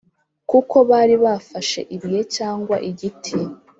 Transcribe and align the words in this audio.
kuko 0.49 0.75
bari 0.89 1.15
bafashe 1.23 1.79
ibuye 1.95 2.21
cyangwa 2.35 2.75
igiti, 2.89 3.35